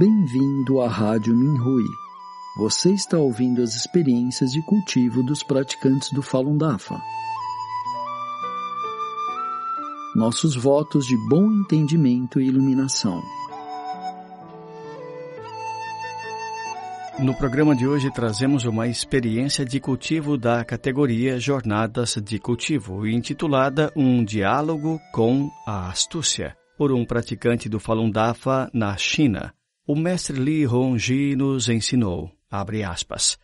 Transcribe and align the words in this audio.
Bem-vindo 0.00 0.80
à 0.80 0.88
Rádio 0.88 1.36
Minhui. 1.36 1.84
Você 2.56 2.90
está 2.90 3.18
ouvindo 3.18 3.60
as 3.60 3.74
experiências 3.74 4.50
de 4.50 4.62
cultivo 4.62 5.22
dos 5.22 5.42
praticantes 5.42 6.10
do 6.10 6.22
Falun 6.22 6.56
Dafa. 6.56 6.98
Nossos 10.16 10.56
votos 10.56 11.04
de 11.04 11.14
bom 11.28 11.52
entendimento 11.52 12.40
e 12.40 12.46
iluminação. 12.46 13.20
No 17.18 17.34
programa 17.36 17.76
de 17.76 17.86
hoje 17.86 18.10
trazemos 18.10 18.64
uma 18.64 18.88
experiência 18.88 19.66
de 19.66 19.78
cultivo 19.80 20.38
da 20.38 20.64
categoria 20.64 21.38
Jornadas 21.38 22.16
de 22.24 22.38
Cultivo, 22.38 23.06
intitulada 23.06 23.92
Um 23.94 24.24
Diálogo 24.24 24.98
com 25.12 25.50
a 25.66 25.90
Astúcia, 25.90 26.56
por 26.78 26.90
um 26.90 27.04
praticante 27.04 27.68
do 27.68 27.78
Falun 27.78 28.10
Dafa 28.10 28.70
na 28.72 28.96
China. 28.96 29.52
O 29.90 29.96
mestre 29.96 30.38
Li 30.38 30.64
Hongji 30.64 31.34
nos 31.34 31.68
ensinou, 31.68 32.30
abre 32.48 32.84
aspas, 32.84 33.36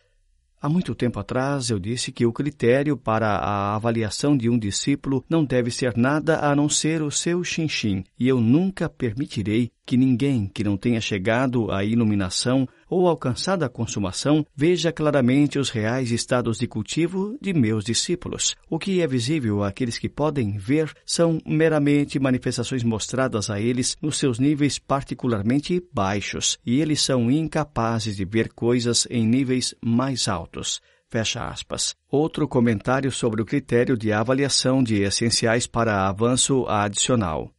Há 0.61 0.69
muito 0.69 0.95
tempo 0.95 1.19
atrás 1.19 1.69
eu 1.69 1.77
disse 1.77 2.09
que 2.09 2.25
o 2.25 2.31
critério 2.31 2.95
para 2.95 3.27
a 3.27 3.75
avaliação 3.75 4.37
de 4.37 4.49
um 4.49 4.57
discípulo 4.57 5.25
não 5.29 5.43
deve 5.43 5.69
ser 5.69 5.97
nada 5.97 6.39
a 6.39 6.55
não 6.55 6.69
ser 6.69 7.01
o 7.01 7.11
seu 7.11 7.43
xinxim, 7.43 8.01
e 8.17 8.29
eu 8.29 8.39
nunca 8.39 8.87
permitirei 8.87 9.73
que 9.85 9.97
ninguém 9.97 10.47
que 10.47 10.63
não 10.63 10.77
tenha 10.77 11.01
chegado 11.01 11.69
à 11.69 11.83
iluminação 11.83 12.65
ou 12.89 13.07
alcançado 13.07 13.63
a 13.63 13.69
consumação 13.69 14.45
veja 14.55 14.91
claramente 14.91 15.59
os 15.59 15.69
reais 15.69 16.11
estados 16.11 16.57
de 16.57 16.67
cultivo 16.67 17.37
de 17.41 17.53
meus 17.53 17.83
discípulos. 17.83 18.55
O 18.69 18.79
que 18.79 19.01
é 19.01 19.07
visível 19.07 19.63
àqueles 19.63 19.97
que 19.97 20.09
podem 20.09 20.57
ver 20.57 20.91
são 21.05 21.39
meramente 21.45 22.19
manifestações 22.19 22.83
mostradas 22.83 23.49
a 23.49 23.59
eles 23.59 23.95
nos 24.01 24.17
seus 24.17 24.39
níveis 24.39 24.79
particularmente 24.79 25.83
baixos, 25.93 26.57
e 26.65 26.79
eles 26.79 27.01
são 27.01 27.29
incapazes 27.31 28.15
de 28.15 28.25
ver 28.25 28.53
coisas 28.53 29.07
em 29.09 29.25
níveis 29.25 29.75
mais 29.83 30.27
altos. 30.27 30.81
Fecha 31.09 31.47
aspas. 31.47 31.95
Outro 32.11 32.47
comentário 32.47 33.11
sobre 33.11 33.41
o 33.41 33.45
critério 33.45 33.97
de 33.97 34.11
avaliação 34.11 34.83
de 34.83 35.01
essenciais 35.03 35.65
para 35.65 36.07
avanço 36.07 36.65
adicional. 36.67 37.49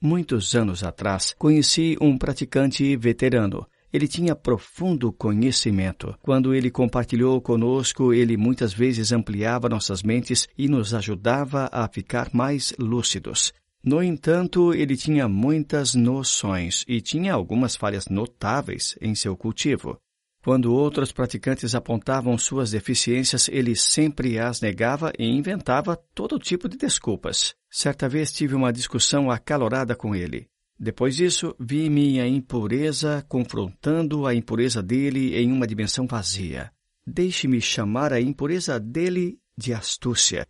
Muitos 0.00 0.54
anos 0.54 0.84
atrás, 0.84 1.34
conheci 1.38 1.96
um 2.00 2.16
praticante 2.16 2.94
veterano. 2.96 3.66
Ele 3.92 4.06
tinha 4.06 4.34
profundo 4.34 5.12
conhecimento. 5.12 6.14
Quando 6.22 6.54
ele 6.54 6.70
compartilhou 6.70 7.40
conosco, 7.40 8.12
ele 8.12 8.36
muitas 8.36 8.72
vezes 8.72 9.12
ampliava 9.12 9.68
nossas 9.68 10.02
mentes 10.02 10.46
e 10.56 10.68
nos 10.68 10.92
ajudava 10.92 11.68
a 11.72 11.88
ficar 11.88 12.30
mais 12.32 12.74
lúcidos. 12.78 13.52
No 13.82 14.02
entanto, 14.02 14.74
ele 14.74 14.96
tinha 14.96 15.28
muitas 15.28 15.94
noções 15.94 16.84
e 16.86 17.00
tinha 17.00 17.32
algumas 17.32 17.76
falhas 17.76 18.06
notáveis 18.08 18.96
em 19.00 19.14
seu 19.14 19.36
cultivo. 19.36 19.98
Quando 20.42 20.72
outros 20.72 21.12
praticantes 21.12 21.74
apontavam 21.74 22.36
suas 22.38 22.70
deficiências, 22.70 23.48
ele 23.48 23.74
sempre 23.76 24.38
as 24.38 24.60
negava 24.60 25.12
e 25.18 25.26
inventava 25.26 25.96
todo 26.14 26.38
tipo 26.38 26.68
de 26.68 26.76
desculpas. 26.76 27.54
Certa 27.70 28.08
vez 28.08 28.32
tive 28.32 28.54
uma 28.54 28.72
discussão 28.72 29.30
acalorada 29.30 29.94
com 29.94 30.14
ele. 30.14 30.48
Depois 30.80 31.16
disso, 31.16 31.56
vi 31.58 31.90
minha 31.90 32.24
impureza 32.26 33.24
confrontando 33.28 34.26
a 34.26 34.34
impureza 34.34 34.80
dele 34.80 35.36
em 35.36 35.50
uma 35.50 35.66
dimensão 35.66 36.06
vazia. 36.06 36.70
Deixe-me 37.04 37.60
chamar 37.60 38.12
a 38.12 38.20
impureza 38.20 38.78
dele 38.78 39.38
de 39.56 39.74
astúcia. 39.74 40.46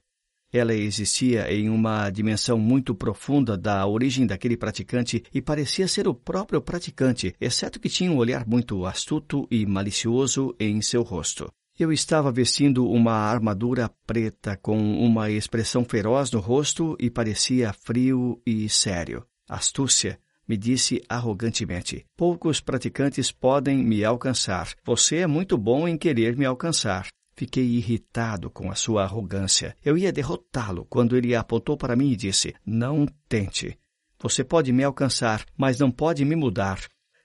Ela 0.53 0.75
existia 0.75 1.51
em 1.53 1.71
uma 1.71 2.11
dimensão 2.11 2.59
muito 2.59 2.95
profunda 2.95 3.57
da 3.57 3.87
origem 3.87 4.27
daquele 4.27 4.57
praticante 4.57 5.23
e 5.33 5.41
parecia 5.41 5.89
ser 5.89 6.07
o 6.07 6.15
próprio 6.15 6.61
praticante, 6.61 7.35
exceto 7.41 7.81
que 7.81 7.89
tinha 7.89 8.11
um 8.11 8.17
olhar 8.17 8.47
muito 8.47 8.85
astuto 8.85 9.47
e 9.51 9.65
malicioso 9.65 10.55
em 10.61 10.83
seu 10.83 11.03
rosto. 11.03 11.51
Eu 11.79 11.93
estava 11.93 12.33
vestindo 12.33 12.87
uma 12.87 13.13
armadura 13.13 13.91
preta 14.07 14.57
com 14.57 14.79
uma 14.99 15.31
expressão 15.31 15.85
feroz 15.85 16.31
no 16.33 16.41
rosto 16.41 16.97
e 16.99 17.09
parecia 17.09 17.73
frio 17.73 18.43
e 18.45 18.69
sério. 18.69 19.25
Astúcia, 19.49 20.21
me 20.47 20.57
disse 20.57 21.03
arrogantemente. 21.09 22.05
Poucos 22.17 22.61
praticantes 22.61 23.31
podem 23.31 23.79
me 23.79 24.05
alcançar. 24.05 24.75
Você 24.85 25.17
é 25.17 25.27
muito 25.27 25.57
bom 25.57 25.87
em 25.87 25.97
querer 25.97 26.37
me 26.37 26.45
alcançar. 26.45 27.09
Fiquei 27.37 27.65
irritado 27.65 28.51
com 28.51 28.71
a 28.71 28.75
sua 28.75 29.05
arrogância. 29.05 29.77
Eu 29.85 29.97
ia 29.97 30.13
derrotá-lo 30.13 30.85
quando 30.87 31.17
ele 31.17 31.35
apontou 31.35 31.77
para 31.77 31.95
mim 31.95 32.11
e 32.11 32.17
disse: 32.17 32.55
Não 32.67 33.07
tente. 33.29 33.79
Você 34.21 34.43
pode 34.43 34.73
me 34.73 34.83
alcançar, 34.83 35.45
mas 35.57 35.79
não 35.79 35.91
pode 35.91 36.25
me 36.25 36.35
mudar. 36.35 36.81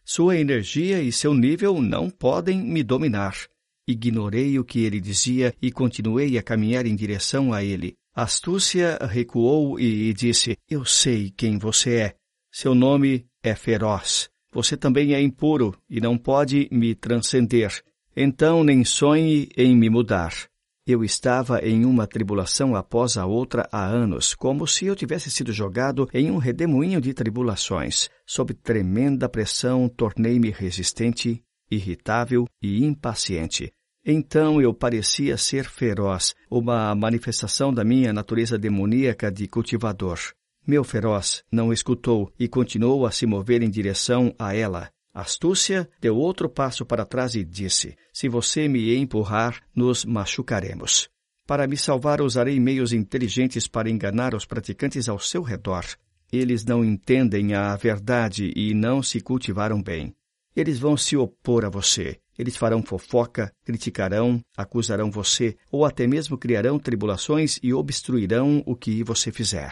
Sua 0.05 0.37
energia 0.37 1.01
e 1.01 1.11
seu 1.11 1.33
nível 1.33 1.81
não 1.81 2.09
podem 2.09 2.61
me 2.61 2.83
dominar. 2.83 3.35
Ignorei 3.87 4.59
o 4.59 4.63
que 4.63 4.83
ele 4.83 4.99
dizia 4.99 5.53
e 5.61 5.71
continuei 5.71 6.37
a 6.37 6.43
caminhar 6.43 6.85
em 6.85 6.95
direção 6.95 7.51
a 7.51 7.63
ele. 7.63 7.97
Astúcia 8.15 8.99
recuou 9.01 9.79
e 9.79 10.13
disse: 10.13 10.55
Eu 10.69 10.85
sei 10.85 11.31
quem 11.35 11.57
você 11.57 11.95
é. 11.95 12.15
Seu 12.51 12.75
nome 12.75 13.25
é 13.41 13.55
feroz. 13.55 14.29
Você 14.53 14.77
também 14.77 15.15
é 15.15 15.21
impuro 15.21 15.75
e 15.89 15.99
não 15.99 16.15
pode 16.15 16.69
me 16.71 16.93
transcender. 16.93 17.83
Então 18.15 18.63
nem 18.63 18.85
sonhe 18.85 19.49
em 19.57 19.75
me 19.75 19.89
mudar. 19.89 20.31
Eu 20.85 21.03
estava 21.03 21.59
em 21.65 21.85
uma 21.85 22.05
tribulação 22.05 22.75
após 22.75 23.17
a 23.17 23.25
outra 23.25 23.67
há 23.71 23.83
anos, 23.83 24.35
como 24.35 24.67
se 24.67 24.85
eu 24.85 24.95
tivesse 24.95 25.31
sido 25.31 25.51
jogado 25.51 26.07
em 26.13 26.29
um 26.29 26.37
redemoinho 26.37 27.01
de 27.01 27.15
tribulações. 27.15 28.09
Sob 28.27 28.53
tremenda 28.53 29.27
pressão, 29.27 29.89
tornei-me 29.89 30.51
resistente, 30.51 31.41
irritável 31.71 32.45
e 32.61 32.85
impaciente. 32.85 33.73
Então 34.05 34.61
eu 34.61 34.73
parecia 34.73 35.37
ser 35.37 35.63
feroz, 35.63 36.35
uma 36.51 36.93
manifestação 36.93 37.73
da 37.73 37.85
minha 37.85 38.11
natureza 38.11 38.57
demoníaca 38.57 39.31
de 39.31 39.47
cultivador. 39.47 40.19
Meu 40.67 40.83
feroz 40.83 41.43
não 41.51 41.71
escutou 41.71 42.31
e 42.37 42.47
continuou 42.47 43.05
a 43.05 43.11
se 43.11 43.25
mover 43.25 43.61
em 43.61 43.69
direção 43.69 44.35
a 44.37 44.53
ela. 44.53 44.89
Astúcia 45.13 45.89
deu 46.01 46.17
outro 46.17 46.49
passo 46.49 46.85
para 46.85 47.05
trás 47.05 47.35
e 47.35 47.43
disse: 47.45 47.95
Se 48.11 48.27
você 48.27 48.67
me 48.67 48.95
empurrar, 48.95 49.61
nos 49.75 50.03
machucaremos. 50.03 51.09
Para 51.45 51.67
me 51.67 51.77
salvar, 51.77 52.21
usarei 52.21 52.59
meios 52.59 52.93
inteligentes 52.93 53.67
para 53.67 53.89
enganar 53.89 54.33
os 54.33 54.45
praticantes 54.45 55.07
ao 55.07 55.19
seu 55.19 55.41
redor. 55.41 55.85
Eles 56.31 56.65
não 56.65 56.83
entendem 56.83 57.53
a 57.53 57.75
verdade 57.75 58.51
e 58.55 58.73
não 58.73 59.03
se 59.03 59.21
cultivaram 59.21 59.81
bem. 59.81 60.15
Eles 60.55 60.79
vão 60.79 60.97
se 60.97 61.15
opor 61.15 61.63
a 61.63 61.69
você. 61.69 62.19
Eles 62.37 62.55
farão 62.55 62.81
fofoca, 62.81 63.51
criticarão, 63.63 64.41
acusarão 64.57 65.11
você 65.11 65.55
ou 65.71 65.85
até 65.85 66.07
mesmo 66.07 66.37
criarão 66.37 66.79
tribulações 66.79 67.59
e 67.61 67.73
obstruirão 67.73 68.63
o 68.65 68.75
que 68.75 69.03
você 69.03 69.31
fizer. 69.31 69.71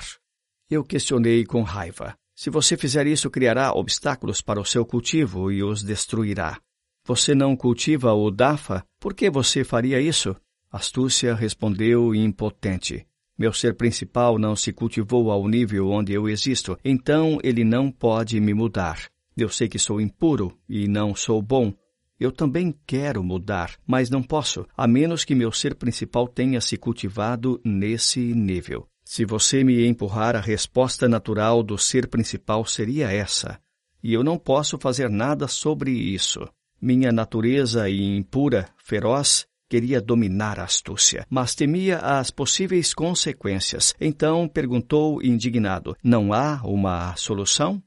Eu 0.70 0.84
questionei 0.84 1.44
com 1.46 1.64
raiva. 1.64 2.16
Se 2.36 2.50
você 2.50 2.78
fizer 2.78 3.06
isso, 3.08 3.30
criará 3.30 3.72
obstáculos 3.74 4.42
para 4.42 4.60
o 4.60 4.66
seu 4.66 4.86
cultivo 4.86 5.52
e 5.52 5.64
os 5.64 5.84
destruirá. 5.84 6.60
Você 7.06 7.36
não 7.36 7.56
cultiva 7.56 8.14
o 8.14 8.30
Dafa? 8.30 8.84
Por 9.00 9.14
que 9.14 9.30
você 9.30 9.64
faria 9.64 10.00
isso? 10.00 10.36
Astúcia 10.72 11.36
respondeu 11.36 12.16
impotente. 12.16 13.06
Meu 13.38 13.52
ser 13.52 13.76
principal 13.76 14.38
não 14.38 14.56
se 14.56 14.72
cultivou 14.72 15.32
ao 15.32 15.48
nível 15.48 15.90
onde 15.90 16.14
eu 16.14 16.30
existo, 16.30 16.78
então 16.86 17.40
ele 17.44 17.64
não 17.64 17.92
pode 17.92 18.40
me 18.40 18.54
mudar. 18.54 19.10
Eu 19.36 19.50
sei 19.50 19.68
que 19.68 19.80
sou 19.80 20.00
impuro 20.00 20.56
e 20.70 20.88
não 20.88 21.16
sou 21.16 21.42
bom. 21.42 21.74
Eu 22.22 22.32
também 22.32 22.72
quero 22.86 23.24
mudar, 23.24 23.80
mas 23.84 24.12
não 24.12 24.22
posso, 24.22 24.68
a 24.78 24.86
menos 24.86 25.26
que 25.26 25.34
meu 25.34 25.52
ser 25.52 25.74
principal 25.74 26.28
tenha 26.28 26.62
se 26.62 26.78
cultivado 26.78 27.59
nesse 27.66 28.20
nível. 28.20 28.88
Se 29.03 29.26
você 29.26 29.64
me 29.64 29.88
empurrar, 29.88 30.35
a 30.35 30.40
resposta 30.40 31.09
natural 31.09 31.64
do 31.64 31.79
ser 31.79 32.08
principal 32.08 32.64
seria 32.64 33.12
essa. 33.12 33.59
E 34.03 34.14
eu 34.14 34.23
não 34.23 34.38
posso 34.38 34.78
fazer 34.78 35.09
nada 35.09 35.47
sobre 35.47 35.90
isso. 35.90 36.47
Minha 36.79 37.12
natureza 37.12 37.90
impura, 37.90 38.70
feroz, 38.78 39.47
queria 39.68 40.00
dominar 40.00 40.59
a 40.59 40.66
astúcia, 40.66 41.26
mas 41.28 41.56
temia 41.56 41.97
as 41.97 42.29
possíveis 42.29 42.94
consequências. 42.94 43.96
Então 44.00 44.47
perguntou 44.47 45.23
indignado: 45.23 45.97
Não 46.03 46.34
há 46.34 46.62
uma 46.64 47.16
solução? 47.16 47.82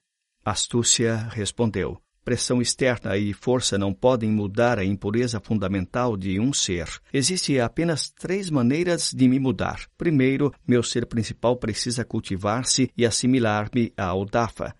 Astúcia 0.44 1.28
respondeu: 1.30 2.00
Pressão 2.24 2.62
externa 2.62 3.18
e 3.18 3.34
força 3.34 3.76
não 3.76 3.92
podem 3.92 4.30
mudar 4.30 4.78
a 4.78 4.84
impureza 4.84 5.38
fundamental 5.38 6.16
de 6.16 6.40
um 6.40 6.52
ser. 6.52 6.88
Existem 7.12 7.60
apenas 7.60 8.10
três 8.10 8.48
maneiras 8.48 9.12
de 9.12 9.28
me 9.28 9.38
mudar. 9.38 9.86
Primeiro, 9.98 10.50
meu 10.66 10.82
ser 10.82 11.04
principal 11.04 11.56
precisa 11.56 12.04
cultivar-se 12.04 12.90
e 12.96 13.04
assimilar-me 13.04 13.92
ao 13.96 14.24
Dafa. 14.24 14.74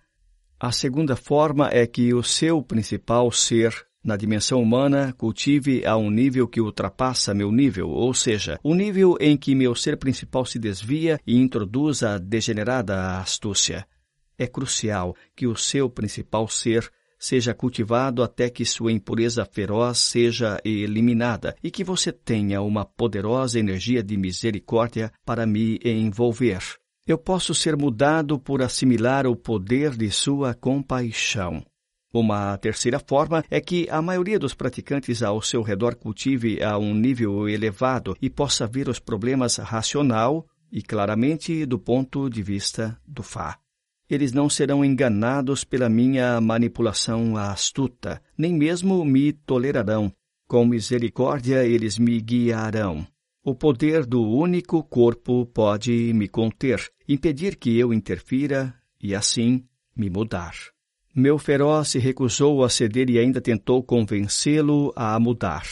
A 0.59 0.71
segunda 0.71 1.15
forma 1.15 1.69
é 1.71 1.85
que 1.85 2.13
o 2.13 2.23
seu 2.23 2.63
principal 2.63 3.31
ser 3.31 3.85
na 4.05 4.15
dimensão 4.15 4.61
humana, 4.61 5.13
cultive 5.17 5.83
a 5.83 5.97
um 5.97 6.11
nível 6.11 6.47
que 6.47 6.61
ultrapassa 6.61 7.33
meu 7.33 7.51
nível, 7.51 7.89
ou 7.89 8.13
seja, 8.13 8.59
o 8.63 8.71
um 8.71 8.75
nível 8.75 9.17
em 9.19 9.35
que 9.35 9.55
meu 9.55 9.73
ser 9.73 9.97
principal 9.97 10.45
se 10.45 10.59
desvia 10.59 11.19
e 11.25 11.35
introduz 11.35 12.03
a 12.03 12.19
degenerada 12.19 13.17
astúcia. 13.17 13.85
É 14.37 14.45
crucial 14.45 15.15
que 15.35 15.47
o 15.47 15.55
seu 15.55 15.89
principal 15.89 16.47
ser 16.47 16.91
seja 17.17 17.53
cultivado 17.53 18.23
até 18.23 18.49
que 18.49 18.65
sua 18.65 18.91
impureza 18.91 19.45
feroz 19.45 19.97
seja 19.97 20.59
eliminada 20.63 21.55
e 21.63 21.71
que 21.71 21.83
você 21.83 22.11
tenha 22.11 22.61
uma 22.61 22.85
poderosa 22.85 23.59
energia 23.59 24.03
de 24.03 24.17
misericórdia 24.17 25.11
para 25.25 25.45
me 25.45 25.79
envolver. 25.83 26.59
Eu 27.07 27.17
posso 27.17 27.53
ser 27.53 27.77
mudado 27.77 28.39
por 28.39 28.61
assimilar 28.61 29.27
o 29.27 29.35
poder 29.35 29.95
de 29.95 30.09
sua 30.09 30.53
compaixão. 30.53 31.63
Uma 32.11 32.57
terceira 32.57 32.97
forma 32.97 33.43
é 33.51 33.59
que 33.59 33.87
a 33.89 34.01
maioria 34.01 34.39
dos 34.39 34.53
praticantes 34.53 35.21
ao 35.21 35.41
seu 35.41 35.61
redor 35.61 35.95
cultive 35.95 36.63
a 36.63 36.77
um 36.77 36.93
nível 36.93 37.49
elevado 37.49 38.15
e 38.21 38.29
possa 38.29 38.65
ver 38.65 38.87
os 38.87 38.99
problemas 38.99 39.57
racional 39.57 40.47
e 40.71 40.81
claramente 40.81 41.65
do 41.65 41.77
ponto 41.77 42.29
de 42.29 42.41
vista 42.41 42.97
do 43.05 43.21
Fá. 43.21 43.59
Eles 44.09 44.31
não 44.31 44.49
serão 44.49 44.85
enganados 44.85 45.63
pela 45.63 45.89
minha 45.89 46.39
manipulação 46.39 47.35
astuta, 47.37 48.21
nem 48.37 48.53
mesmo 48.53 49.03
me 49.03 49.33
tolerarão. 49.33 50.11
Com 50.47 50.65
misericórdia 50.65 51.65
eles 51.65 51.97
me 51.97 52.21
guiarão. 52.21 53.05
O 53.43 53.55
poder 53.55 54.05
do 54.05 54.21
único 54.21 54.83
corpo 54.83 55.45
pode 55.47 56.11
me 56.13 56.27
conter, 56.27 56.87
impedir 57.07 57.55
que 57.55 57.77
eu 57.77 57.93
interfira 57.93 58.73
e, 59.01 59.15
assim, 59.15 59.63
me 59.95 60.09
mudar. 60.09 60.53
Meu 61.15 61.37
feroz 61.37 61.89
se 61.89 61.99
recusou 61.99 62.63
a 62.63 62.69
ceder 62.69 63.09
e 63.09 63.17
ainda 63.17 63.39
tentou 63.39 63.81
convencê-lo 63.81 64.91
a 64.95 65.19
mudar. 65.19 65.63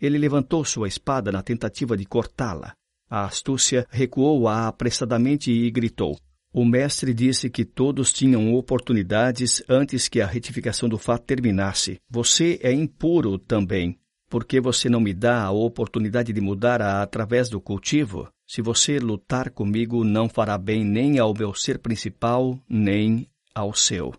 Ele 0.00 0.18
levantou 0.18 0.64
sua 0.64 0.88
espada 0.88 1.30
na 1.30 1.42
tentativa 1.42 1.96
de 1.96 2.04
cortá-la. 2.04 2.74
A 3.08 3.24
astúcia 3.24 3.86
recuou 3.90 4.48
apressadamente 4.48 5.52
e 5.52 5.70
gritou: 5.70 6.18
o 6.56 6.64
mestre 6.64 7.12
disse 7.12 7.50
que 7.50 7.66
todos 7.66 8.10
tinham 8.10 8.54
oportunidades 8.54 9.62
antes 9.68 10.08
que 10.08 10.22
a 10.22 10.26
retificação 10.26 10.88
do 10.88 10.96
fato 10.96 11.26
terminasse. 11.26 12.00
Você 12.08 12.58
é 12.62 12.72
impuro 12.72 13.38
também. 13.38 13.98
Porque 14.30 14.58
você 14.58 14.88
não 14.88 14.98
me 14.98 15.12
dá 15.12 15.44
a 15.44 15.50
oportunidade 15.50 16.32
de 16.32 16.40
mudar 16.40 16.80
a 16.80 17.02
através 17.02 17.50
do 17.50 17.60
cultivo? 17.60 18.26
Se 18.46 18.62
você 18.62 18.98
lutar 18.98 19.50
comigo, 19.50 20.02
não 20.02 20.30
fará 20.30 20.56
bem 20.56 20.82
nem 20.82 21.18
ao 21.18 21.34
meu 21.34 21.52
ser 21.52 21.78
principal, 21.78 22.58
nem 22.66 23.28
ao 23.54 23.74
seu. 23.74 24.14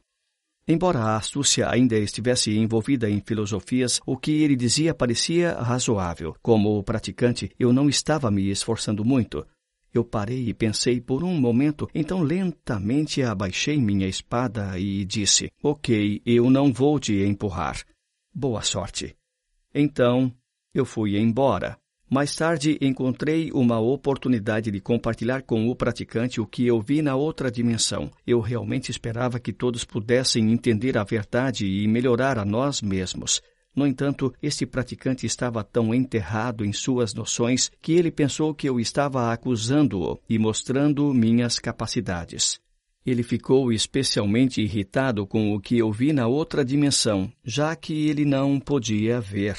Embora 0.67 0.99
a 0.99 1.15
astúcia 1.15 1.67
ainda 1.67 1.97
estivesse 1.97 2.55
envolvida 2.55 3.09
em 3.09 3.19
filosofias, 3.19 3.99
o 4.05 4.15
que 4.15 4.43
ele 4.43 4.55
dizia 4.55 4.93
parecia 4.93 5.53
razoável. 5.53 6.35
Como 6.43 6.83
praticante, 6.83 7.49
eu 7.57 7.73
não 7.73 7.89
estava 7.89 8.29
me 8.29 8.47
esforçando 8.47 9.03
muito. 9.03 9.43
Eu 9.93 10.03
parei 10.03 10.49
e 10.49 10.53
pensei 10.53 11.01
por 11.01 11.23
um 11.23 11.33
momento, 11.39 11.87
então 11.93 12.21
lentamente 12.21 13.23
abaixei 13.23 13.77
minha 13.77 14.07
espada 14.07 14.77
e 14.77 15.05
disse: 15.05 15.49
Ok, 15.63 16.21
eu 16.25 16.49
não 16.49 16.71
vou 16.71 16.99
te 16.99 17.13
empurrar. 17.23 17.81
Boa 18.33 18.61
sorte. 18.61 19.15
Então 19.73 20.31
eu 20.73 20.85
fui 20.85 21.17
embora. 21.17 21.77
Mais 22.09 22.33
tarde 22.33 22.77
encontrei 22.79 23.51
uma 23.51 23.81
oportunidade 23.81 24.71
de 24.71 24.79
compartilhar 24.79 25.41
com 25.41 25.67
o 25.67 25.75
praticante 25.75 26.39
o 26.39 26.47
que 26.47 26.65
eu 26.65 26.79
vi 26.79 27.01
na 27.01 27.15
outra 27.15 27.51
dimensão. 27.51 28.09
Eu 28.25 28.39
realmente 28.39 28.89
esperava 28.89 29.41
que 29.41 29.51
todos 29.51 29.83
pudessem 29.83 30.51
entender 30.53 30.97
a 30.97 31.03
verdade 31.03 31.65
e 31.65 31.85
melhorar 31.85 32.39
a 32.39 32.45
nós 32.45 32.81
mesmos. 32.81 33.41
No 33.77 33.85
entanto, 33.85 34.33
este 34.41 34.65
praticante 34.65 35.27
estava 35.27 35.63
tão 35.63 35.93
enterrado 35.93 36.65
em 36.65 36.73
suas 36.73 37.13
noções 37.13 37.69
que 37.79 37.93
ele 37.93 38.09
pensou 38.09 38.51
que 38.51 38.67
eu 38.67 38.79
estava 38.79 39.31
acusando-o 39.31 40.19
e 40.27 40.39
mostrando 40.39 41.13
minhas 41.13 41.59
capacidades. 41.59 42.59
Ele 43.05 43.21
ficou 43.21 43.71
especialmente 43.71 44.63
irritado 44.63 45.27
com 45.27 45.53
o 45.53 45.59
que 45.61 45.77
eu 45.77 45.91
vi 45.91 46.11
na 46.11 46.25
outra 46.25 46.65
dimensão, 46.65 47.31
já 47.45 47.75
que 47.75 48.09
ele 48.09 48.25
não 48.25 48.59
podia 48.59 49.21
ver. 49.21 49.55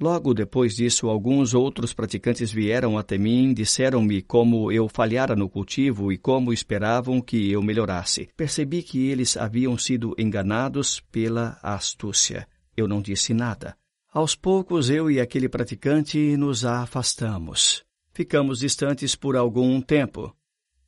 Logo 0.00 0.32
depois 0.32 0.76
disso, 0.76 1.08
alguns 1.08 1.52
outros 1.52 1.92
praticantes 1.92 2.52
vieram 2.52 2.96
até 2.96 3.18
mim, 3.18 3.52
disseram-me 3.52 4.22
como 4.22 4.70
eu 4.70 4.88
falhara 4.88 5.34
no 5.34 5.48
cultivo 5.48 6.12
e 6.12 6.16
como 6.16 6.52
esperavam 6.52 7.20
que 7.20 7.50
eu 7.50 7.60
melhorasse. 7.60 8.28
Percebi 8.36 8.84
que 8.84 9.08
eles 9.08 9.36
haviam 9.36 9.76
sido 9.76 10.14
enganados 10.16 11.00
pela 11.10 11.58
astúcia. 11.60 12.46
Eu 12.76 12.88
não 12.88 13.02
disse 13.02 13.34
nada. 13.34 13.76
Aos 14.12 14.34
poucos, 14.34 14.90
eu 14.90 15.10
e 15.10 15.20
aquele 15.20 15.48
praticante 15.48 16.36
nos 16.36 16.64
afastamos. 16.64 17.82
Ficamos 18.12 18.58
distantes 18.58 19.16
por 19.16 19.36
algum 19.36 19.80
tempo. 19.80 20.34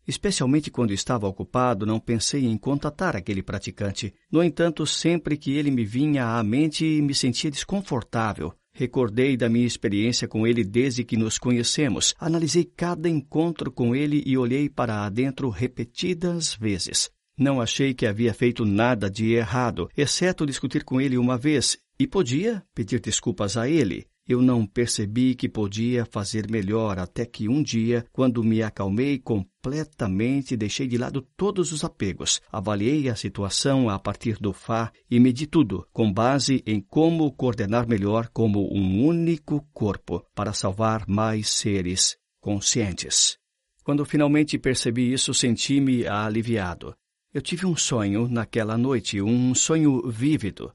Especialmente 0.06 0.70
quando 0.70 0.92
estava 0.92 1.26
ocupado, 1.26 1.86
não 1.86 1.98
pensei 1.98 2.44
em 2.44 2.58
contatar 2.58 3.16
aquele 3.16 3.42
praticante. 3.42 4.12
No 4.30 4.42
entanto, 4.42 4.86
sempre 4.86 5.36
que 5.36 5.52
ele 5.52 5.70
me 5.70 5.84
vinha 5.84 6.36
à 6.36 6.42
mente, 6.42 6.84
me 7.00 7.14
sentia 7.14 7.50
desconfortável. 7.50 8.52
Recordei 8.74 9.36
da 9.36 9.48
minha 9.48 9.66
experiência 9.66 10.28
com 10.28 10.46
ele 10.46 10.62
desde 10.62 11.04
que 11.04 11.16
nos 11.16 11.38
conhecemos. 11.38 12.14
Analisei 12.18 12.64
cada 12.64 13.08
encontro 13.08 13.70
com 13.70 13.94
ele 13.94 14.22
e 14.26 14.36
olhei 14.36 14.68
para 14.68 15.08
dentro 15.08 15.48
repetidas 15.48 16.54
vezes. 16.54 17.10
Não 17.36 17.60
achei 17.60 17.92
que 17.92 18.06
havia 18.06 18.32
feito 18.32 18.64
nada 18.64 19.10
de 19.10 19.32
errado, 19.32 19.88
exceto 19.96 20.46
discutir 20.46 20.84
com 20.84 21.00
ele 21.00 21.18
uma 21.18 21.36
vez, 21.36 21.76
e 21.98 22.06
podia 22.06 22.62
pedir 22.74 23.00
desculpas 23.00 23.56
a 23.56 23.68
ele. 23.68 24.06
Eu 24.26 24.40
não 24.40 24.64
percebi 24.64 25.34
que 25.34 25.50
podia 25.50 26.06
fazer 26.06 26.50
melhor 26.50 26.98
até 26.98 27.26
que 27.26 27.46
um 27.46 27.62
dia, 27.62 28.06
quando 28.10 28.42
me 28.42 28.62
acalmei 28.62 29.18
completamente, 29.18 30.56
deixei 30.56 30.86
de 30.86 30.96
lado 30.96 31.20
todos 31.36 31.72
os 31.72 31.84
apegos, 31.84 32.40
avaliei 32.50 33.10
a 33.10 33.16
situação 33.16 33.90
a 33.90 33.98
partir 33.98 34.38
do 34.38 34.52
Fá 34.52 34.90
e 35.10 35.20
medi 35.20 35.46
tudo, 35.46 35.86
com 35.92 36.10
base 36.10 36.62
em 36.66 36.80
como 36.80 37.30
coordenar 37.32 37.86
melhor 37.86 38.28
como 38.32 38.72
um 38.74 39.04
único 39.04 39.60
corpo 39.74 40.24
para 40.34 40.54
salvar 40.54 41.04
mais 41.06 41.50
seres 41.50 42.16
conscientes. 42.40 43.36
Quando 43.82 44.06
finalmente 44.06 44.56
percebi 44.56 45.12
isso, 45.12 45.34
senti-me 45.34 46.06
aliviado. 46.06 46.94
Eu 47.34 47.42
tive 47.42 47.66
um 47.66 47.76
sonho 47.76 48.28
naquela 48.28 48.78
noite, 48.78 49.20
um 49.20 49.56
sonho 49.56 50.08
vívido. 50.08 50.72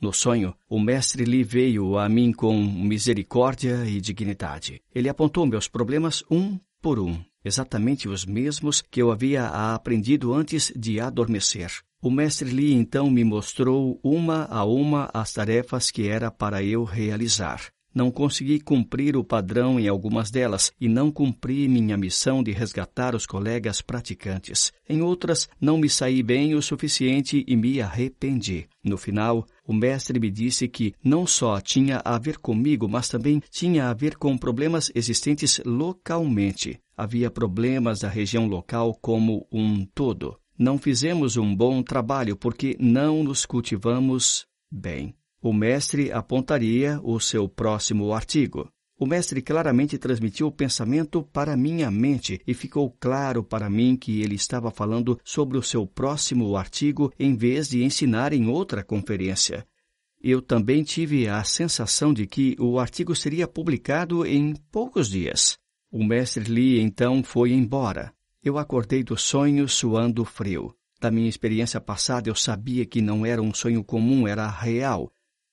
No 0.00 0.12
sonho, 0.12 0.52
o 0.68 0.80
mestre 0.80 1.22
Li 1.22 1.44
veio 1.44 1.96
a 1.96 2.08
mim 2.08 2.32
com 2.32 2.60
misericórdia 2.60 3.84
e 3.86 4.00
dignidade. 4.00 4.82
Ele 4.92 5.08
apontou 5.08 5.46
meus 5.46 5.68
problemas 5.68 6.24
um 6.28 6.58
por 6.80 6.98
um, 6.98 7.22
exatamente 7.44 8.08
os 8.08 8.26
mesmos 8.26 8.82
que 8.82 9.00
eu 9.00 9.12
havia 9.12 9.46
aprendido 9.46 10.34
antes 10.34 10.72
de 10.74 10.98
adormecer. 10.98 11.70
O 12.02 12.10
mestre 12.10 12.50
Li 12.50 12.72
então 12.72 13.08
me 13.08 13.22
mostrou 13.22 14.00
uma 14.02 14.46
a 14.46 14.64
uma 14.64 15.08
as 15.14 15.32
tarefas 15.32 15.88
que 15.92 16.08
era 16.08 16.32
para 16.32 16.64
eu 16.64 16.82
realizar. 16.82 17.72
Não 17.94 18.10
consegui 18.10 18.58
cumprir 18.58 19.16
o 19.16 19.24
padrão 19.24 19.78
em 19.78 19.86
algumas 19.86 20.30
delas 20.30 20.72
e 20.80 20.88
não 20.88 21.10
cumpri 21.10 21.68
minha 21.68 21.96
missão 21.96 22.42
de 22.42 22.50
resgatar 22.52 23.14
os 23.14 23.26
colegas 23.26 23.82
praticantes. 23.82 24.72
Em 24.88 25.02
outras, 25.02 25.48
não 25.60 25.76
me 25.76 25.88
saí 25.88 26.22
bem 26.22 26.54
o 26.54 26.62
suficiente 26.62 27.44
e 27.46 27.56
me 27.56 27.80
arrependi. 27.80 28.66
No 28.82 28.96
final, 28.96 29.46
o 29.66 29.72
mestre 29.72 30.18
me 30.18 30.30
disse 30.30 30.66
que 30.68 30.94
não 31.04 31.26
só 31.26 31.60
tinha 31.60 32.00
a 32.04 32.18
ver 32.18 32.38
comigo, 32.38 32.88
mas 32.88 33.08
também 33.08 33.42
tinha 33.50 33.88
a 33.88 33.94
ver 33.94 34.16
com 34.16 34.36
problemas 34.36 34.90
existentes 34.94 35.60
localmente. 35.64 36.80
Havia 36.96 37.30
problemas 37.30 38.00
da 38.00 38.08
região 38.08 38.46
local 38.46 38.96
como 39.00 39.46
um 39.52 39.84
todo. 39.94 40.36
Não 40.58 40.78
fizemos 40.78 41.36
um 41.36 41.54
bom 41.54 41.82
trabalho 41.82 42.36
porque 42.36 42.76
não 42.78 43.24
nos 43.24 43.44
cultivamos 43.44 44.46
bem. 44.70 45.14
O 45.42 45.52
mestre 45.52 46.12
apontaria 46.12 47.00
o 47.02 47.18
seu 47.18 47.48
próximo 47.48 48.12
artigo. 48.12 48.70
O 48.96 49.04
mestre 49.04 49.42
claramente 49.42 49.98
transmitiu 49.98 50.46
o 50.46 50.52
pensamento 50.52 51.20
para 51.20 51.56
minha 51.56 51.90
mente 51.90 52.40
e 52.46 52.54
ficou 52.54 52.88
claro 53.00 53.42
para 53.42 53.68
mim 53.68 53.96
que 53.96 54.22
ele 54.22 54.36
estava 54.36 54.70
falando 54.70 55.18
sobre 55.24 55.58
o 55.58 55.62
seu 55.62 55.84
próximo 55.84 56.56
artigo 56.56 57.12
em 57.18 57.34
vez 57.34 57.68
de 57.68 57.82
ensinar 57.82 58.32
em 58.32 58.46
outra 58.46 58.84
conferência. 58.84 59.66
Eu 60.22 60.40
também 60.40 60.84
tive 60.84 61.28
a 61.28 61.42
sensação 61.42 62.14
de 62.14 62.24
que 62.24 62.54
o 62.60 62.78
artigo 62.78 63.16
seria 63.16 63.48
publicado 63.48 64.24
em 64.24 64.54
poucos 64.70 65.10
dias. 65.10 65.58
O 65.90 66.04
mestre 66.04 66.44
Lee 66.44 66.80
então 66.80 67.24
foi 67.24 67.50
embora. 67.50 68.14
Eu 68.44 68.58
acordei 68.58 69.02
do 69.02 69.18
sonho 69.18 69.68
suando 69.68 70.24
frio. 70.24 70.72
Da 71.00 71.10
minha 71.10 71.28
experiência 71.28 71.80
passada, 71.80 72.30
eu 72.30 72.34
sabia 72.36 72.86
que 72.86 73.02
não 73.02 73.26
era 73.26 73.42
um 73.42 73.52
sonho 73.52 73.82
comum, 73.82 74.28
era 74.28 74.48
real. 74.48 75.11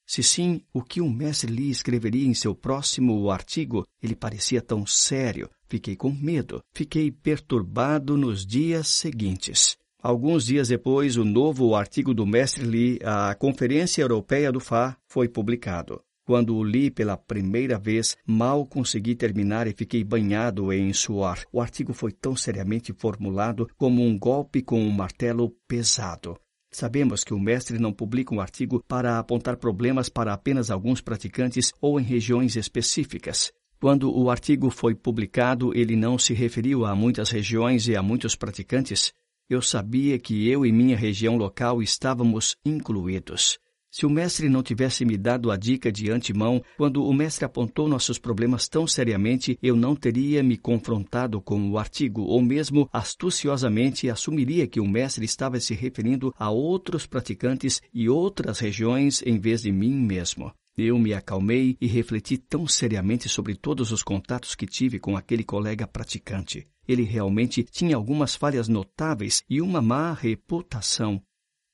Se 0.10 0.24
sim, 0.24 0.64
o 0.74 0.82
que 0.82 1.02
o 1.02 1.08
mestre 1.08 1.52
Lee 1.52 1.70
escreveria 1.70 2.26
em 2.26 2.34
seu 2.34 2.56
próximo 2.56 3.30
artigo? 3.30 3.86
Ele 4.02 4.16
parecia 4.16 4.60
tão 4.60 4.84
sério. 4.84 5.48
Fiquei 5.68 5.96
com 5.96 6.10
medo. 6.10 6.64
Fiquei 6.74 7.12
perturbado 7.12 8.18
nos 8.18 8.44
dias 8.44 8.88
seguintes. 8.88 9.78
Alguns 10.02 10.48
dias 10.48 10.70
depois, 10.70 11.16
o 11.16 11.24
novo 11.24 11.76
artigo 11.76 12.12
do 12.12 12.26
mestre 12.26 12.66
Lee, 12.66 13.00
a 13.04 13.36
Conferência 13.36 14.02
Europeia 14.02 14.52
do 14.52 14.60
Fá, 14.60 14.98
foi 15.08 15.30
publicado. 15.30 16.02
Quando 16.26 16.56
o 16.56 16.64
li 16.64 16.90
pela 16.90 17.16
primeira 17.16 17.78
vez, 17.78 18.18
mal 18.26 18.66
consegui 18.66 19.14
terminar 19.14 19.68
e 19.68 19.76
fiquei 19.78 20.04
banhado 20.04 20.74
em 20.74 20.92
suor. 20.92 21.38
O 21.54 21.62
artigo 21.62 21.94
foi 21.94 22.12
tão 22.12 22.36
seriamente 22.36 22.92
formulado 22.94 23.70
como 23.78 24.04
um 24.04 24.18
golpe 24.18 24.64
com 24.64 24.82
um 24.82 24.90
martelo 24.90 25.52
pesado. 25.68 26.36
Sabemos 26.72 27.24
que 27.24 27.34
o 27.34 27.40
mestre 27.40 27.80
não 27.80 27.92
publica 27.92 28.34
um 28.34 28.40
artigo 28.40 28.84
para 28.88 29.18
apontar 29.18 29.58
problemas 29.58 30.08
para 30.08 30.34
apenas 30.34 30.70
alguns 30.70 31.02
praticantes 31.02 31.74
ou 31.82 32.00
em 32.00 32.04
regiões 32.04 32.56
específicas. 32.56 33.52
Quando 33.80 34.16
o 34.16 34.30
artigo 34.30 34.70
foi 34.70 34.94
publicado, 34.94 35.76
ele 35.76 35.96
não 35.96 36.18
se 36.18 36.34
referiu 36.34 36.86
a 36.86 36.94
muitas 36.96 37.32
regiões 37.32 37.88
e 37.88 37.96
a 37.96 38.04
muitos 38.04 38.36
praticantes. 38.36 39.14
Eu 39.50 39.62
sabia 39.62 40.20
que 40.20 40.48
eu 40.48 40.66
e 40.66 40.72
minha 40.72 40.98
região 40.98 41.38
local 41.38 41.82
estávamos 41.82 42.56
incluídos. 42.64 43.58
Se 43.92 44.06
o 44.06 44.10
mestre 44.10 44.50
não 44.50 44.62
tivesse 44.62 45.04
me 45.04 45.18
dado 45.18 45.50
a 45.50 45.58
dica 45.58 45.92
de 45.92 46.12
antemão, 46.12 46.64
quando 46.78 47.04
o 47.04 47.12
mestre 47.12 47.44
apontou 47.44 47.88
nossos 47.88 48.20
problemas 48.20 48.68
tão 48.68 48.86
seriamente, 48.86 49.58
eu 49.64 49.76
não 49.76 49.96
teria 49.96 50.44
me 50.44 50.58
confrontado 50.58 51.42
com 51.42 51.72
o 51.72 51.78
artigo, 51.78 52.22
ou 52.22 52.40
mesmo 52.40 52.88
astuciosamente 52.94 54.08
assumiria 54.08 54.68
que 54.68 54.80
o 54.80 54.88
mestre 54.88 55.26
estava 55.26 55.60
se 55.60 55.74
referindo 55.74 56.32
a 56.38 56.52
outros 56.52 57.08
praticantes 57.08 57.82
e 57.92 58.08
outras 58.08 58.60
regiões 58.60 59.24
em 59.26 59.40
vez 59.40 59.64
de 59.64 59.72
mim 59.72 59.94
mesmo. 59.94 60.54
Eu 60.78 60.98
me 61.00 61.14
acalmei 61.14 61.76
e 61.82 61.88
refleti 61.88 62.38
tão 62.38 62.68
seriamente 62.68 63.28
sobre 63.28 63.56
todos 63.56 63.92
os 63.92 64.04
contatos 64.04 64.56
que 64.56 64.68
tive 64.68 65.00
com 65.00 65.18
aquele 65.18 65.44
colega 65.44 65.88
praticante. 65.88 66.68
Ele 66.88 67.04
realmente 67.04 67.64
tinha 67.64 67.96
algumas 67.96 68.36
falhas 68.36 68.68
notáveis 68.68 69.44
e 69.50 69.62
uma 69.62 69.82
má 69.82 70.14
reputação. 70.14 71.22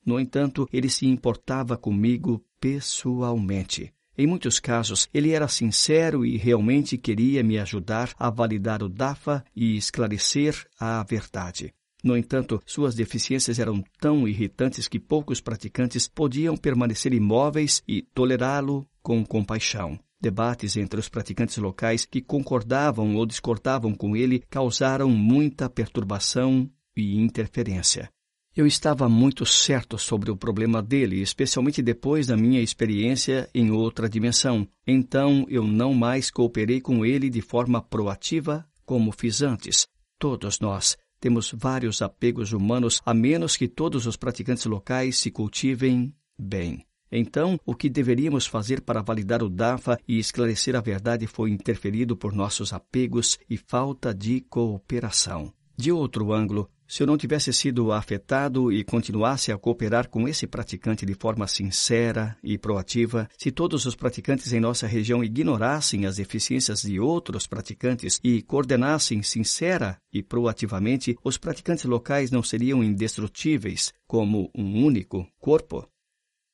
No 0.05 0.19
entanto, 0.19 0.67
ele 0.71 0.89
se 0.89 1.07
importava 1.07 1.75
comigo 1.75 2.45
pessoalmente. 2.59 3.91
Em 4.17 4.25
muitos 4.25 4.59
casos, 4.59 5.09
ele 5.13 5.31
era 5.31 5.47
sincero 5.47 6.25
e 6.25 6.37
realmente 6.37 6.97
queria 6.97 7.43
me 7.43 7.57
ajudar 7.57 8.13
a 8.17 8.29
validar 8.29 8.81
o 8.81 8.87
DAFA 8.87 9.43
e 9.53 9.75
esclarecer 9.75 10.55
a 10.79 11.03
verdade. 11.03 11.73
No 12.01 12.15
entanto, 12.15 12.61
suas 12.65 12.95
deficiências 12.95 13.57
eram 13.57 13.83
tão 13.99 14.27
irritantes 14.27 14.87
que 14.87 14.99
poucos 14.99 15.41
praticantes 15.41 16.07
podiam 16.07 16.55
permanecer 16.55 17.13
imóveis 17.13 17.81
e 17.87 18.03
tolerá-lo 18.03 18.87
com 19.01 19.25
compaixão. 19.25 19.99
Debates 20.21 20.77
entre 20.77 20.99
os 20.99 21.09
praticantes 21.09 21.57
locais 21.57 22.05
que 22.05 22.21
concordavam 22.21 23.15
ou 23.15 23.25
discordavam 23.25 23.93
com 23.93 24.15
ele 24.15 24.43
causaram 24.49 25.09
muita 25.09 25.69
perturbação 25.69 26.69
e 26.95 27.19
interferência. 27.19 28.09
Eu 28.55 28.65
estava 28.65 29.09
muito 29.09 29.45
certo 29.45 29.97
sobre 29.97 30.31
o 30.31 30.37
problema 30.37 30.81
dele, 30.81 31.21
especialmente 31.21 31.81
depois 31.81 32.27
da 32.27 32.37
minha 32.37 32.61
experiência 32.61 33.49
em 33.53 33.69
outra 33.69 34.07
dimensão. 34.07 34.65
Então 34.87 35.45
eu 35.49 35.67
não 35.67 35.93
mais 35.93 36.31
cooperei 36.31 36.79
com 36.79 37.05
ele 37.05 37.29
de 37.29 37.41
forma 37.41 37.81
proativa 37.81 38.65
como 38.85 39.11
fiz 39.11 39.41
antes. 39.41 39.89
Todos 40.17 40.61
nós 40.61 40.95
temos 41.19 41.53
vários 41.53 42.01
apegos 42.01 42.53
humanos, 42.53 43.01
a 43.05 43.13
menos 43.13 43.57
que 43.57 43.67
todos 43.67 44.07
os 44.07 44.15
praticantes 44.15 44.65
locais 44.65 45.17
se 45.17 45.29
cultivem 45.29 46.13
bem. 46.39 46.85
Então, 47.11 47.59
o 47.65 47.75
que 47.75 47.89
deveríamos 47.89 48.45
fazer 48.45 48.79
para 48.81 49.01
validar 49.01 49.43
o 49.43 49.49
DAFA 49.49 49.99
e 50.07 50.17
esclarecer 50.17 50.77
a 50.77 50.81
verdade 50.81 51.27
foi 51.27 51.51
interferido 51.51 52.15
por 52.15 52.31
nossos 52.31 52.71
apegos 52.71 53.37
e 53.49 53.57
falta 53.57 54.13
de 54.13 54.39
cooperação. 54.41 55.51
De 55.77 55.91
outro 55.91 56.31
ângulo, 56.31 56.69
se 56.87 57.01
eu 57.01 57.07
não 57.07 57.17
tivesse 57.17 57.51
sido 57.51 57.91
afetado 57.91 58.71
e 58.71 58.83
continuasse 58.83 59.51
a 59.51 59.57
cooperar 59.57 60.09
com 60.09 60.27
esse 60.27 60.45
praticante 60.45 61.05
de 61.05 61.13
forma 61.13 61.47
sincera 61.47 62.37
e 62.43 62.57
proativa, 62.57 63.27
se 63.37 63.51
todos 63.51 63.85
os 63.85 63.95
praticantes 63.95 64.53
em 64.53 64.59
nossa 64.59 64.87
região 64.87 65.23
ignorassem 65.23 66.05
as 66.05 66.17
deficiências 66.17 66.81
de 66.81 66.99
outros 66.99 67.47
praticantes 67.47 68.19
e 68.23 68.41
coordenassem 68.41 69.21
sincera 69.23 69.97
e 70.13 70.21
proativamente, 70.21 71.17
os 71.23 71.37
praticantes 71.37 71.85
locais 71.85 72.31
não 72.31 72.43
seriam 72.43 72.83
indestrutíveis 72.83 73.93
como 74.07 74.51
um 74.55 74.83
único 74.85 75.27
corpo. 75.39 75.87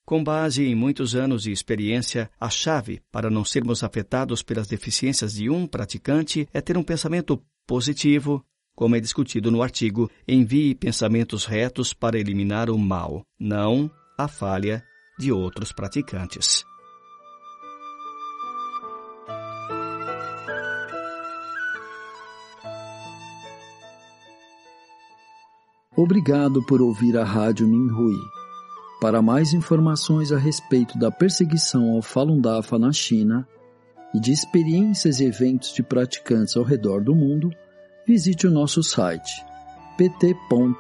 Com 0.05 0.23
base 0.23 0.65
em 0.65 0.75
muitos 0.75 1.15
anos 1.15 1.43
de 1.43 1.51
experiência, 1.51 2.29
a 2.39 2.49
chave 2.49 3.01
para 3.11 3.29
não 3.29 3.45
sermos 3.45 3.83
afetados 3.83 4.41
pelas 4.41 4.67
deficiências 4.67 5.35
de 5.35 5.49
um 5.49 5.67
praticante 5.67 6.47
é 6.53 6.59
ter 6.59 6.77
um 6.77 6.83
pensamento 6.83 7.41
positivo, 7.65 8.43
como 8.81 8.95
é 8.95 8.99
discutido 8.99 9.51
no 9.51 9.61
artigo, 9.61 10.09
envie 10.27 10.73
pensamentos 10.73 11.45
retos 11.45 11.93
para 11.93 12.17
eliminar 12.17 12.67
o 12.67 12.79
mal, 12.79 13.21
não 13.39 13.91
a 14.17 14.27
falha 14.27 14.83
de 15.19 15.31
outros 15.31 15.71
praticantes. 15.71 16.65
Obrigado 25.95 26.65
por 26.65 26.81
ouvir 26.81 27.15
a 27.19 27.23
Rádio 27.23 27.67
Minhui. 27.67 28.17
Para 28.99 29.21
mais 29.21 29.53
informações 29.53 30.31
a 30.31 30.39
respeito 30.39 30.97
da 30.97 31.11
perseguição 31.11 31.91
ao 31.91 32.01
Falun 32.01 32.41
Dafa 32.41 32.79
na 32.79 32.91
China 32.91 33.47
e 34.11 34.19
de 34.19 34.31
experiências 34.31 35.19
e 35.19 35.25
eventos 35.25 35.71
de 35.71 35.83
praticantes 35.83 36.57
ao 36.57 36.63
redor 36.63 37.03
do 37.03 37.13
mundo, 37.13 37.51
visite 38.05 38.47
o 38.47 38.51
nosso 38.51 38.81
site 38.83 39.43
pt.minrui.org. 39.97 40.71